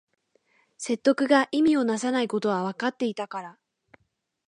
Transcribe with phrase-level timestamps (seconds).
[0.79, 3.59] 説得が意味をなさないことはわかっていたから